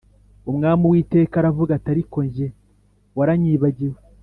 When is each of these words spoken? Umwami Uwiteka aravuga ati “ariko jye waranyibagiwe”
Umwami 0.49 0.81
Uwiteka 0.87 1.35
aravuga 1.37 1.71
ati 1.77 1.87
“ariko 1.95 2.17
jye 2.33 2.47
waranyibagiwe” 3.17 3.97